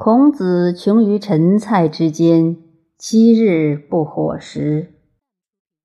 [0.00, 2.56] 孔子穷于陈蔡之间，
[2.96, 4.92] 七日不火食。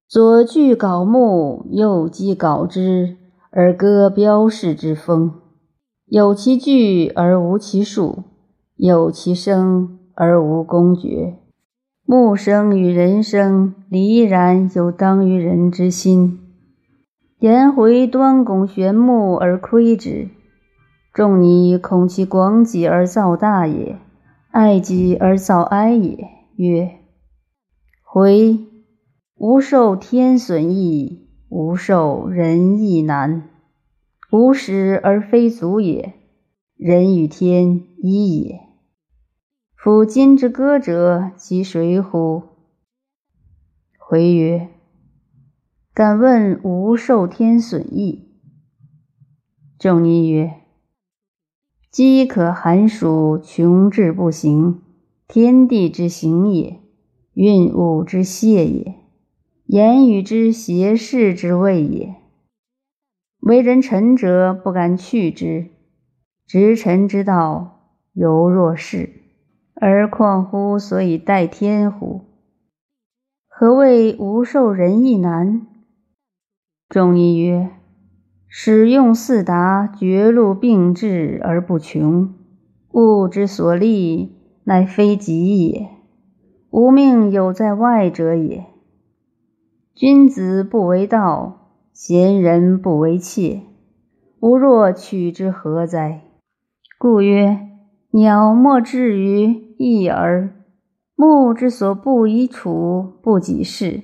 [0.08, 3.18] 左锯槁木，右击槁枝，
[3.50, 5.34] 而歌标示之风。
[6.06, 8.20] 有其具而无其数，
[8.76, 11.40] 有其声而无公爵。
[12.06, 16.40] 木生与人生，离然有当于人之心。
[17.40, 20.30] 颜回端拱玄木而窥之，
[21.14, 24.00] 仲尼恐其广己而造大也，
[24.50, 26.28] 爱己而造哀也。
[26.56, 27.02] 曰：
[28.02, 28.58] 回
[29.36, 33.48] 吾受天损益，吾受人义难。
[34.32, 36.14] 无始而非足也，
[36.76, 38.62] 人与天一也。
[39.76, 42.42] 夫今之歌者，其谁乎？
[44.00, 44.70] 回曰。
[45.94, 48.32] 敢问吾受天损益？
[49.78, 50.62] 仲尼曰
[51.94, 54.82] ：“饥渴寒暑，穷志不行，
[55.28, 56.80] 天地之行也；
[57.36, 58.96] 运物之泄也；
[59.68, 62.16] 言语之邪事之谓也。
[63.42, 65.68] 为人臣者，不敢去之；
[66.48, 69.12] 执臣之道，犹若是。
[69.76, 72.22] 而况乎所以待天乎？
[73.48, 75.68] 何谓无受人义难？”
[76.90, 77.70] 仲尼曰
[78.56, 82.36] ：“使用四达，绝路并至而不穷。
[82.92, 85.88] 物之所立，乃非己也。
[86.70, 88.66] 吾命有在外者也。
[89.96, 93.62] 君子不为道，贤人不为妾。
[94.40, 96.22] 吾若取之何哉？
[97.00, 97.58] 故曰：
[98.12, 100.52] 鸟莫至于一耳。
[101.16, 104.04] 木之所不以处，不己事。”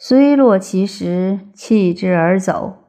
[0.00, 2.81] 虽落其实，弃之而走，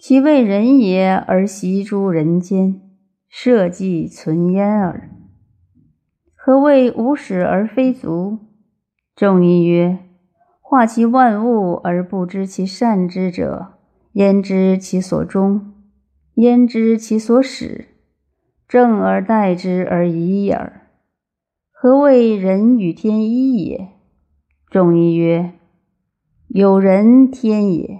[0.00, 2.80] 其为人也而习诸人间，
[3.28, 5.10] 社稷存焉耳。
[6.36, 8.38] 何谓无始而非足？
[9.16, 9.98] 仲尼曰：
[10.60, 13.74] 化其万物而不知其善之者，
[14.12, 15.74] 焉知其所终？
[16.34, 17.88] 焉知其所始？
[18.68, 20.82] 正而待之而已耳。
[21.72, 23.88] 何谓人与天一也？
[24.70, 25.54] 仲尼曰。
[26.46, 27.98] 有人天也，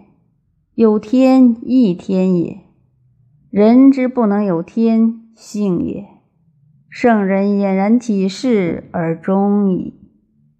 [0.78, 2.61] 有天亦天也。
[3.50, 6.06] 人之不能有天，性也。
[6.89, 9.94] 圣人俨然体示而终矣。